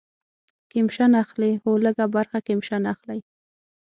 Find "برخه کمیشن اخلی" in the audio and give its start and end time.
2.15-3.19